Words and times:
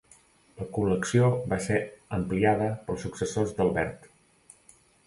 La 0.61 0.65
col·lecció 0.77 1.27
va 1.53 1.59
ser 1.67 1.77
ampliada 2.19 2.73
pels 2.89 3.07
successors 3.09 3.57
d'Albert. 3.61 4.15